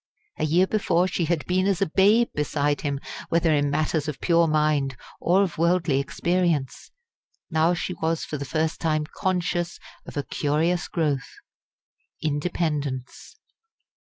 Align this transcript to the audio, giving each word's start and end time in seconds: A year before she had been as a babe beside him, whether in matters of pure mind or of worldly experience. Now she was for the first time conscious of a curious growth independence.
A 0.39 0.45
year 0.45 0.65
before 0.65 1.07
she 1.07 1.25
had 1.25 1.45
been 1.45 1.67
as 1.67 1.79
a 1.79 1.85
babe 1.85 2.29
beside 2.33 2.81
him, 2.81 2.99
whether 3.29 3.53
in 3.53 3.69
matters 3.69 4.07
of 4.07 4.19
pure 4.19 4.47
mind 4.47 4.97
or 5.19 5.43
of 5.43 5.59
worldly 5.59 5.99
experience. 5.99 6.89
Now 7.51 7.75
she 7.75 7.93
was 7.93 8.25
for 8.25 8.39
the 8.39 8.43
first 8.43 8.79
time 8.81 9.05
conscious 9.05 9.77
of 10.07 10.17
a 10.17 10.23
curious 10.23 10.87
growth 10.87 11.29
independence. 12.19 13.35